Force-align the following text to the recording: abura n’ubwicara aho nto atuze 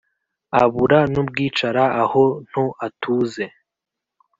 abura 0.63 0.99
n’ubwicara 1.11 1.83
aho 2.03 2.23
nto 2.47 2.65
atuze 2.87 3.45